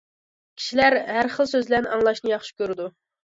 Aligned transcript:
كىشىلەر 0.61 0.95
ھەر 1.15 1.29
خىل 1.35 1.49
سۆزلەرنى 1.51 1.91
ئاڭلاشنى 1.97 2.33
ياخشى 2.35 2.57
كۆرىدۇ. 2.63 2.89